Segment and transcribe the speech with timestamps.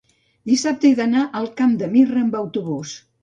[0.51, 2.95] Dissabte he d'anar al Camp de Mirra amb autobús.